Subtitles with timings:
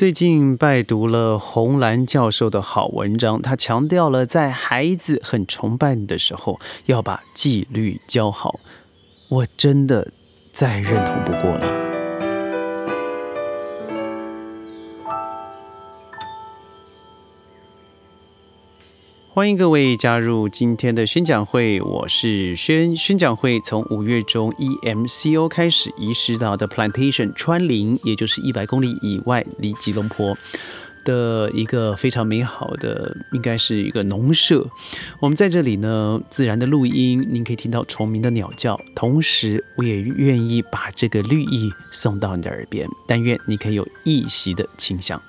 [0.00, 8.58] 最近拜读了红蓝教授的好文章，他强调了在孩子很崇拜你的时候，要把纪律教好。
[9.28, 10.10] 我真的
[10.54, 11.79] 再认同不过了。
[19.32, 22.96] 欢迎各位加入今天的宣讲会，我是宣。
[22.96, 30.36] 宣讲会从五月中 EMCO 开始移师到的 Plantation 川林，也就是一百公里以外，离吉隆坡
[31.04, 34.66] 的一个非常美好的，应该是一个农舍。
[35.20, 45.22] 我们在这里呢，自然的录音，您可以听到虫鸣的鸟叫，同时我也愿意把这个绿意送到你的耳边，但愿你可以有一席的倾向。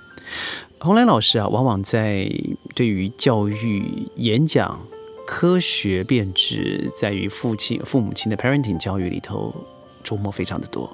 [0.84, 2.28] 红兰老师啊，往往在
[2.74, 4.80] 对于教育演讲、
[5.28, 9.54] 科学变质，在于父亲、父母亲的 parenting 教育里头
[10.04, 10.92] 琢磨非常的多。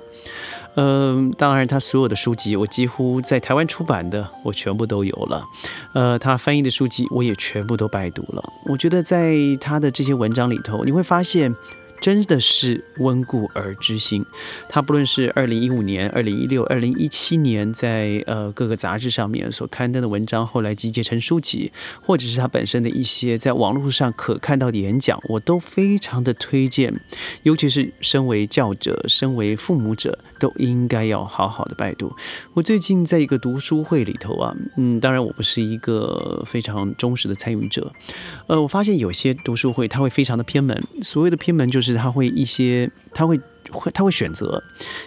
[0.75, 5.45] 嗯，当然，他所有的书籍，我几乎在台湾出版的，我全部都有了。
[5.93, 8.43] 呃，他翻译的书籍，我也全部都拜读了。
[8.65, 11.55] 我觉得在他的这些文章里头，你会发现。
[11.99, 14.25] 真的是温故而知新。
[14.69, 26.93] 他不论是二零一五年、二零一六、二零一七年在呃各个杂志上面所刊登的文章，后来集结成书籍，或者是他本身的一些在网络上可看到的演讲，我都非常的推荐。
[27.43, 32.15] 尤其是身为教者、身为父母者，都应该要好好的拜读。
[32.53, 37.91] 我最近在一个读书会里头啊，嗯，当然我不是一个非常忠实的参与者，
[38.45, 41.87] 呃，我发现有些读书会他会非常的偏门，所谓的偏门就是。
[41.87, 43.39] 是他会一些，他会
[43.71, 44.61] 会他会选择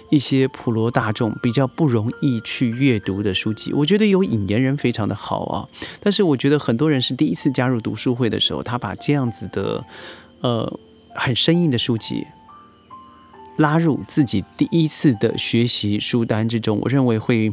[0.09, 3.71] 一些普罗大众比较不容易去阅读的书籍。
[3.75, 5.69] 我觉得有引言人非常的好啊，
[6.01, 9.85] 但是我觉得很多人是第一次加入读书会的时候，他把这样子的
[10.41, 10.81] 呃
[11.15, 12.27] 很生硬的书籍
[13.61, 17.53] 拉入自己第一次的学习书单之中，我认为会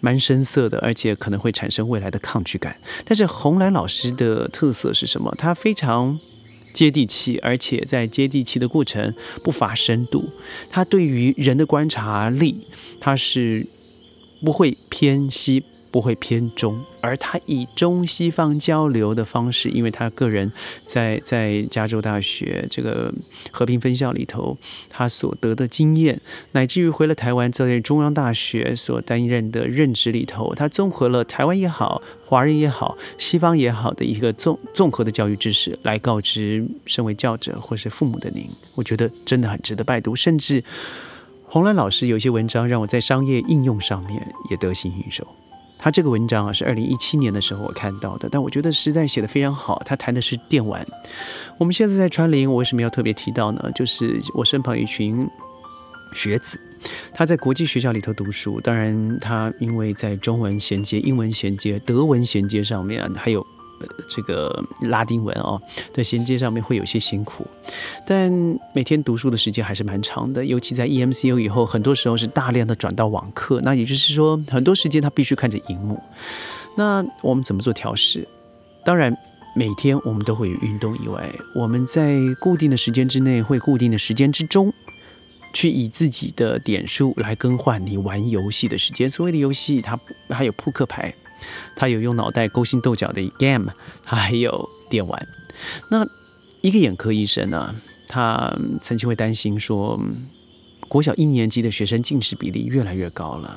[0.00, 2.76] 蛮深色的，而且可能会产生未来的抗拒感。
[3.04, 5.34] 但是红蓝老师的特色是什么？
[5.38, 6.18] 他非常。
[6.76, 10.28] 接地气，而且在接地气的过程不乏深度。
[10.68, 12.66] 他对于人的观察力，
[13.00, 13.66] 他是
[14.44, 15.64] 不会偏西。
[15.96, 20.52] 不会偏中，而他以中西方交流的方式，因为他个人
[20.86, 23.10] 在在加州大学这个
[23.50, 24.58] 和平分校里头，
[24.90, 26.20] 他所得的经验，
[26.52, 40.14] 乃至于回了台湾在中央大学所担任的任职里头，他综合了台湾也好、华人也好、西方也好的一个综综合的教育知识，来告知身为教者或是父母的您，我觉得真的很值得拜读。
[40.14, 40.62] 甚至
[41.46, 45.26] 红兰老师有些文章，让我在商业应用上面也得心应手。
[45.78, 49.82] 他这个文章啊，是二零一七年的时候我看到的，但我觉得实在写的非常好。
[49.84, 50.84] 他谈的是电玩。
[51.58, 53.70] 我们现在在川林，我为什么要特别提到呢？
[53.74, 55.28] 就是我身旁一群
[56.12, 56.58] 学子，
[57.12, 63.46] 他在国际学校里头读书，当然他因为在中文衔接、英文衔接、德文衔接上面，还有。
[64.08, 65.60] 这个拉丁文哦
[65.92, 67.46] 的衔接上面会有些辛苦，
[68.06, 68.30] 但
[68.74, 76.00] 每天读书的时间还是蛮长的，尤其在 EMCU 以后，很多时候是大量的转到网课，那也就是说，很多时间他必须看着荧幕。
[76.76, 78.26] 那我们怎么做调试？
[78.84, 79.16] 当然，
[79.54, 84.72] 每天我们都会有运动以外，我们在固定的时间之内，会固定的时间之中，
[85.52, 89.08] 去以自己的点数来更换你玩游戏的时间。
[89.08, 89.98] 所谓的游戏，它
[90.28, 91.12] 还有扑克牌。
[91.76, 93.72] 他有用脑袋勾心斗角的 game，
[94.04, 95.26] 他还有电玩。
[95.90, 96.06] 那
[96.60, 97.74] 一个眼科医生呢，
[98.08, 100.00] 他曾经会担心说，
[100.88, 103.56] 国小一年级的学生近视比例越来越高了。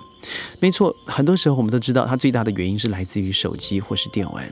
[0.59, 4.51] 没错，很多时候我们都知道，它最大的原因是来自于手机或是电玩。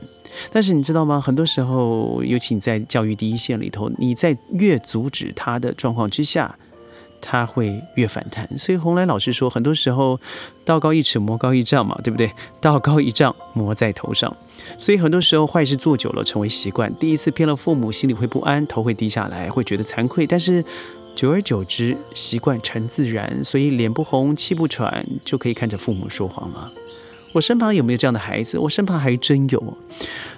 [0.50, 1.20] 但是你知道吗？
[1.20, 6.56] 很多时候，尤其你在教育第一线里头，你在越阻止他的状况之下。
[7.20, 10.18] 他会越反弹，所以红兰老师说，很多时候
[10.64, 12.30] 道高一尺，魔高一丈嘛，对不对？
[12.60, 14.34] 道高一丈，魔在头上。
[14.78, 16.94] 所以很多时候坏事做久了，成为习惯。
[16.96, 20.26] 第一次骗了父母，心里会不安，头会低下来，会觉得惭愧。
[20.26, 20.64] 但是
[21.16, 26.70] 久而久之，习惯成自然，所以脸不红，气不喘，就可以看着父母说谎了。
[27.32, 28.58] 我身旁有没有这样的孩子？
[28.58, 29.62] 我身旁还真有。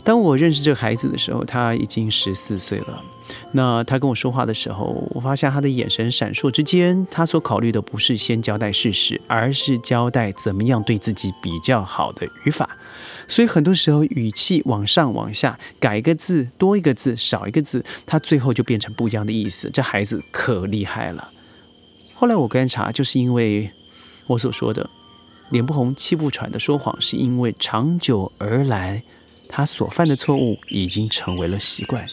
[0.03, 3.03] 当我认识这个孩子的时候，他已经十四岁了。
[3.53, 12.77] 那他跟我说话的时候，我发现他的眼神闪烁之间，他所考虑的不是先交代事实，而是交代怎么样对自己比较好的语法。
[13.27, 19.69] 所以很多时候语气往上往下改一个字，多一个字，少一个字，他最后就变成不一样的意思。
[19.71, 21.29] 这孩子可厉害了。
[22.15, 23.69] 后来我观察，就是因为
[24.29, 24.89] 我所说的
[25.51, 29.03] 脸不红气不喘的说谎，是因为长久而来。
[29.53, 32.07] 他所犯的错误已经成为了习惯，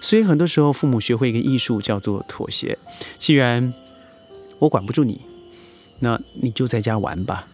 [0.00, 2.76] 所以很多时候父母学会一个艺术叫做妥协。
[3.18, 3.72] 既然
[4.58, 5.20] 我管不住你，
[6.00, 7.48] 那你就在家玩吧。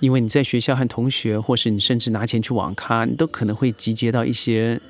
[0.00, 4.80] 因为你在学校和同学，或是你甚至拿钱去网咖，你都可能会集结到一些。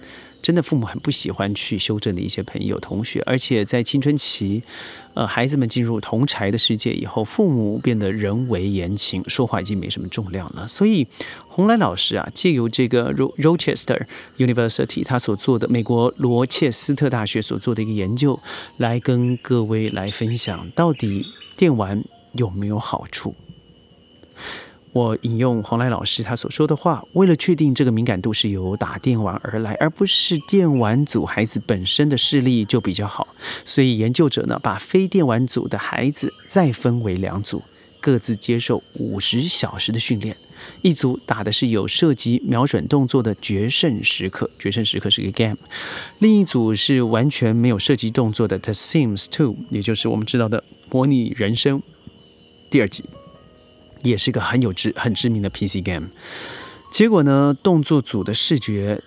[0.42, 4.62] 真的，父母很不喜欢去修正的一些朋友、同学，而且在青春期，
[5.14, 10.68] 呃，孩子们进入同柴的世界以后，父母变得人为言轻，说话已经没什么重量了。
[10.68, 11.06] 所以，
[11.54, 14.04] 洪兰老师啊，借由这个 Rochester
[14.38, 18.40] University 他所做的美国罗切斯特大学所做的一个研究，
[18.78, 21.24] 来跟各位来分享，到底
[21.56, 22.02] 电玩
[22.32, 23.36] 有没有好处？
[24.92, 33.28] 我引用洪来老师他所说的话：，为了确定这个敏感度是由打电玩而来，而不是电玩组孩子本身的视力就比较好，
[33.64, 37.62] 所以研究者呢把非电玩组的孩子再分为两组，
[38.00, 40.36] 各自接受五十小时的训练。
[40.82, 45.56] 一组打的是有涉及瞄准动作的决胜时刻，决胜时刻是一个 game；，
[46.18, 51.82] 另一组是完全没有涉及动作的 The Sims to 也就是我们知道的模拟人生
[52.70, 53.04] 第二集。
[54.02, 56.08] 也是个很有知很知名的 PC game，
[56.92, 59.00] 结果呢，动作组的视觉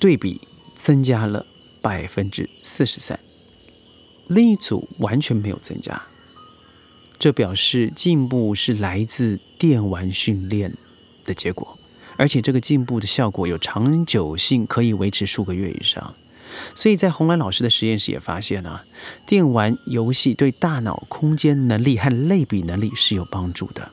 [0.00, 0.40] 对比
[0.74, 1.46] 增加了
[1.80, 3.20] 百分之四十三，
[4.26, 6.02] 另一组完全没有增加。
[7.18, 10.74] 这表示进步是来自电玩训练
[11.24, 11.78] 的结果，
[12.16, 16.14] 而且这个进步的效果有长久性，可以维持数个月以上。
[16.74, 18.84] 所以在红蓝老师的实验室也发现啊，
[19.26, 23.90] 电玩游戏对大脑空间能力和类比能力是有帮助的。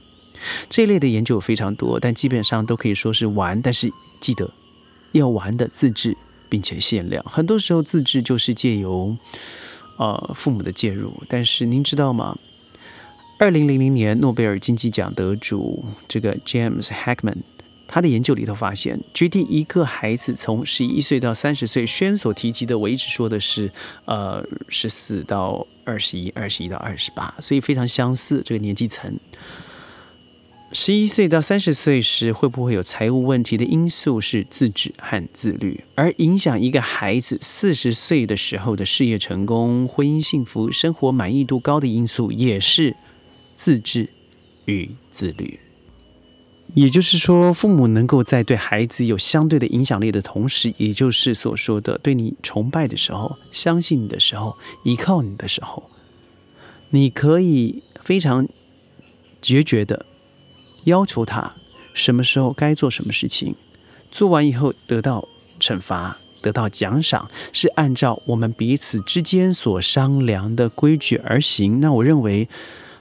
[0.69, 3.61] 这一类的研究非常多，但基本上都可以说是玩。
[3.61, 4.53] 但是记得
[5.13, 6.15] 要玩的自制，
[6.49, 7.23] 并且限量。
[7.23, 9.17] 很多时候自制就是借由
[9.97, 11.13] 呃父母的介入。
[11.27, 12.37] 但是您知道吗？
[13.39, 17.37] 二零零零年诺贝尔经济奖得主这个 James Heckman，
[17.87, 23.69] 他的研究里头发现，决定一个孩子从十一岁到三十岁，轩所提及的，我一直说的是
[24.05, 29.13] 呃十四到二十一，二十一到二十八，所以非常相似这个年纪层。
[30.71, 42.95] 十一岁到三十岁时，会不会有财务问题的因素是自制和自律，而影响一个孩子四十岁的时候的事业成功、婚姻幸福、生活满意度高的因素也是
[43.63, 44.09] 自制
[44.65, 45.57] 与自律。
[46.73, 55.89] 也就是说，父母能够在对孩子有相对的影响力的同时，也就是所说的对你崇拜的时候、相信你的时候、依靠你的时候，
[56.89, 58.45] 你可以非常
[59.41, 60.05] 决绝的。
[60.83, 61.53] 要求他
[61.93, 63.55] 什么时候该做什么事情，
[64.11, 65.25] 做完以后得到
[65.61, 71.79] 惩罚、得到奖赏，是按照我们彼此之间所商量的规矩而行。
[71.79, 72.49] 那我认为，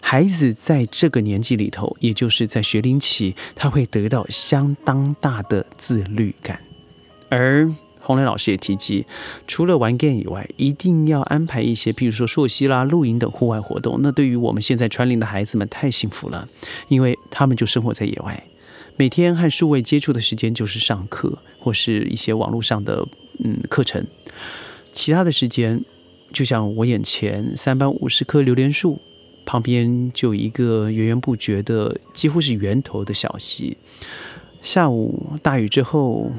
[0.02, 6.60] 孩子在这个年纪里头，也就是在学龄期，他会得到相当大的自律感，
[7.30, 7.72] 而。
[8.04, 9.06] 洪雷老师也提及，
[9.46, 14.00] 除了玩 game 以外，一定要安排一些，譬如说溯溪啦、露营等户外活动。
[14.02, 16.48] 那对于我们现在川林的孩子们太幸福了，
[16.88, 18.42] 因为他们就生活在野外，
[18.96, 23.06] 每天和数位接触的时间就是上课或是一些网络上的
[23.44, 24.04] 嗯课程，
[24.92, 25.80] 其他的时间
[26.32, 29.00] 就像我眼前三百五十棵榴莲树
[29.44, 33.76] 旁边就有一个源源不绝的几乎是源头的小溪，
[34.62, 36.32] 下午大雨之后。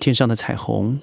[0.00, 0.98] 天上的彩虹，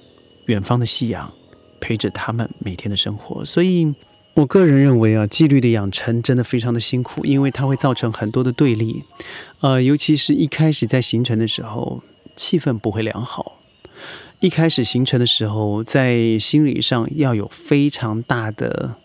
[0.47, 1.31] 远方的夕阳，
[1.79, 3.45] 陪着他们每天的生活。
[3.45, 3.95] 所以，
[4.33, 9.05] 我个人认为啊，纪律的养成真的非常的辛苦，因为它会造成很多的对立。
[9.61, 12.03] 呃，尤其是一开始在形成的时候，
[12.35, 13.61] 气氛不会良好。
[14.41, 18.95] 一开始形成的时候，在心理上要有非常大的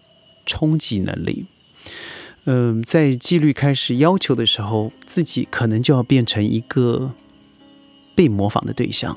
[0.45, 1.45] 冲击能力。
[2.47, 7.13] 嗯，在纪律开始要求的时候，自己可能就要变成一个
[8.15, 9.17] 被模仿的对象。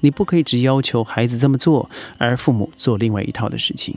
[0.00, 3.96] 你不可以只要求孩子这么做，而父母做另外一套的事情。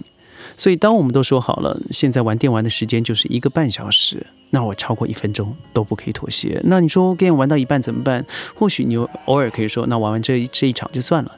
[0.57, 6.59] 所以，当我们都说好了，现在玩电玩的时间就是一个半小时，那我超过一分钟都不可以妥协。
[6.63, 8.25] 那你说电玩到一半怎么办？
[8.55, 11.31] 或许你偶尔可以说，那玩完这这一场就算了，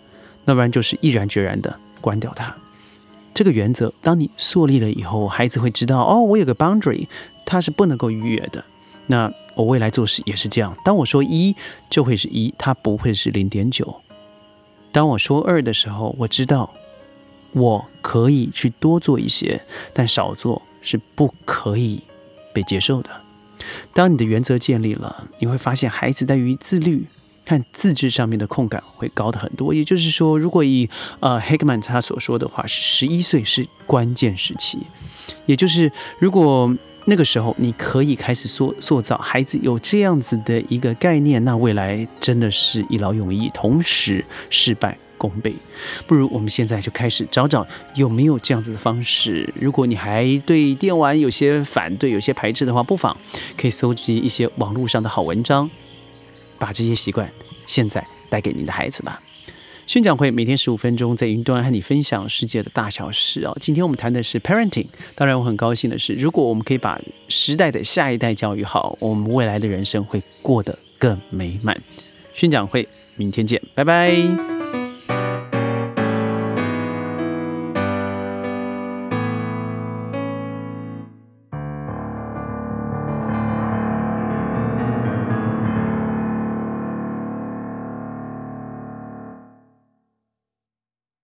[0.45, 2.55] 那不然就是毅然决然的关掉它。
[3.33, 7.07] 这个原则，当你树立了以后，孩子会知道哦，我有个 boundary，
[7.53, 8.65] 它是不能够逾越的。
[9.05, 11.55] 那我未来做事也是这样，当我说一，
[11.87, 14.01] 就会是一，它不会是零点九。
[14.91, 16.73] 当我说二的时候，我知道
[17.51, 19.61] 我可以去多做一些，
[19.93, 22.01] 但少做是不可以
[22.53, 23.09] 被接受的。
[23.93, 27.05] 当你的原则建立了，你会发现孩子在于自律
[27.45, 29.73] 和自制上面的控感会高的很多。
[29.73, 34.79] 也就是说，如果以呃 Hegman 他所说的话，十一岁是关键时期，
[35.45, 36.73] 也就是如果。
[37.05, 45.53] 那个时候，你可以开始塑塑造孩子有这样子的一个概念，那未来真的是一劳永逸，同时事半功倍。
[46.07, 49.53] 不如我们现在就开始找找有没有这样子的方式。
[49.59, 53.15] 如果你还对电玩有些反对、有些排斥的话，不妨
[53.57, 55.69] 可以搜集一些网络上的好文章，
[56.57, 57.29] 把这些习惯
[57.67, 59.21] 现在带给您的孩子吧。
[59.85, 63.55] 宣讲会每天十五分钟，在云端和你分享世界的大小事哦。
[63.59, 71.79] 今天我们谈的是 parenting，当然我很高兴的是，如果我们可以把时代的下一代教育好，我们未来的人生会过得更美满。
[72.33, 74.62] 宣讲会明天见，拜拜。